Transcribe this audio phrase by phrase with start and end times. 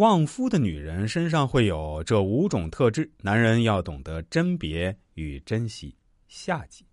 [0.00, 5.94] 旺夫的女人身上会有这五种特质，男人要懂得甄别与珍惜。
[6.26, 6.86] 下集。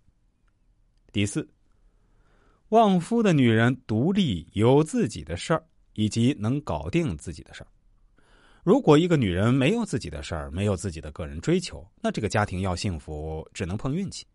[1.10, 1.48] 第四，
[2.68, 7.66] 旺夫的女人独立，有自己的事儿，以及能搞定自己的事儿。
[8.62, 14.26] 如果一个女人没有自己的事儿，没有自己的个人追求，那这个家庭要幸福，只能碰运气。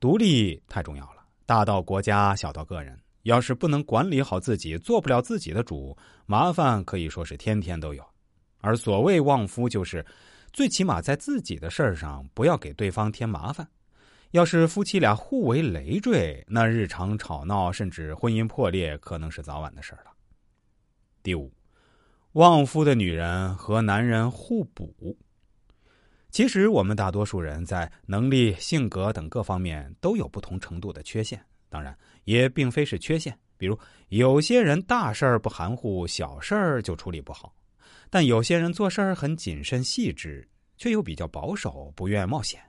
[0.00, 2.98] 独立太重要了，大到国家，小到个人。
[3.28, 8.02] 要是不能管理好自己，做不了自己的主，麻烦可以说是天天都有。
[8.60, 10.04] 而所谓旺夫，就是
[10.50, 13.68] 最起码在自己的事儿上不要给对方添麻烦。
[14.30, 20.10] 要是夫妻俩互为累赘，那日常吵闹甚至婚姻破裂，可能是早晚的事儿了。
[21.22, 21.52] 第五，
[22.32, 25.14] 旺夫的女人和男人互补。
[26.30, 31.38] 其实我们大多数人在能力、性格等各方面都有不同程度的缺陷。
[31.68, 33.36] 当然，也并非是缺陷。
[33.56, 33.76] 比如，
[34.08, 37.52] 有些人大事儿不含糊，小事儿就处理不好；
[38.08, 42.60] 但有些人做事儿很谨慎细致，却又比较保守，不愿冒险。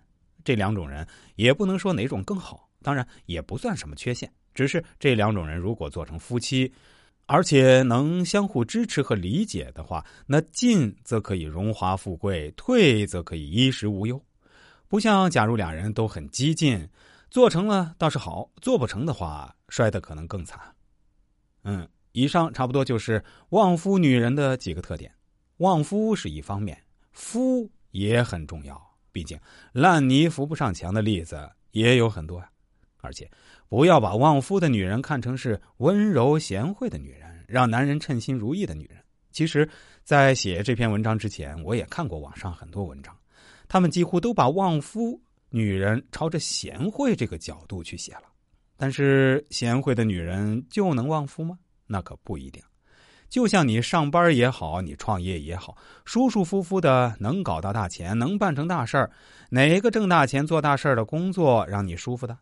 [0.44, 4.32] 这两种人也不能说哪种更好，当然也不算什么缺陷。
[4.56, 6.74] 只是这两种人如果做成夫妻，
[7.28, 14.20] 而且能相互支持和理解的话，那进则可以荣华富贵，退则可以衣食无忧。
[14.88, 16.90] 不像假如俩人都很激进。
[17.30, 20.60] 做成了倒是好，做不成的话，摔的可能更惨。
[21.64, 25.12] 嗯，以上差不多就是旺夫女人的几个特点。
[25.58, 28.82] 旺夫是一方面，夫也很重要。
[29.12, 29.38] 毕竟
[29.74, 32.50] 烂泥扶不上墙的例子也有很多呀。
[33.02, 33.30] 而且，
[33.68, 38.98] 不要把旺夫的女人看成是温柔贤惠的女人，让男人称心如意的女人。
[39.32, 39.70] 其实，
[40.04, 43.16] 在写这篇文章之前，我也看过网上很多文章，
[43.68, 45.22] 他们几乎都把旺夫。
[45.50, 48.24] 女人朝着贤惠这个角度去写了，
[48.78, 51.58] 但是贤惠的女人就能旺夫吗？
[51.88, 52.62] 那可不一定。
[53.30, 59.12] 就像你上班也好，你创业也好，舒舒服服的能搞到大钱，能办成大事儿，
[59.50, 62.38] 哪个挣大钱做大事儿的工作让你舒服的？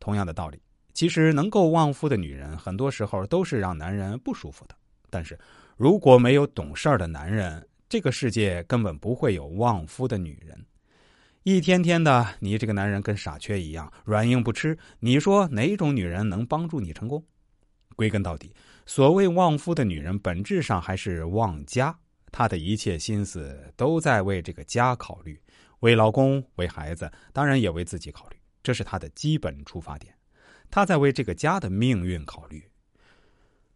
[0.00, 0.60] 同样的道理，
[0.92, 4.74] 其实能够旺夫的女人，很多时候都是让男人不舒服的。
[5.08, 5.38] 但是
[5.76, 10.62] 如果没有懂事儿的男人，这个世界根本不会有旺夫的女人。
[11.44, 14.76] 一天天的，你这个男人跟傻缺一样，软硬不吃。
[15.00, 17.24] 你说哪种女人能帮助你成功？
[17.96, 18.54] 归根到底，
[18.84, 21.96] 所谓旺夫的女人，本质上还是旺家。
[22.30, 25.40] 她的一切心思都在为这个家考虑，
[25.80, 28.36] 为老公，为孩子，当然也为自己考虑。
[28.62, 30.12] 这是她的基本出发点。
[30.70, 32.62] 她在为这个家的命运考虑。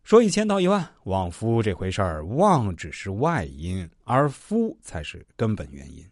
[0.04, 6.04] 说一千道一万，旺夫这回事儿，旺只是外因，而夫才是根本原因。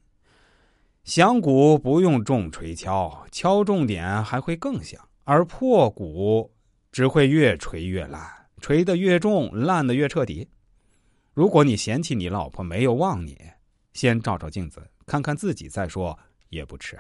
[1.05, 6.53] 响鼓不用重锤敲，敲重点还会更响；而破鼓
[6.93, 8.23] 只会越锤越烂，
[8.61, 10.49] 锤得越重，烂得越彻底。
[11.33, 13.37] 如果你嫌弃你老婆没有望你，
[13.93, 16.17] 先照照镜子，看看自己再说，
[16.49, 16.99] 也不迟。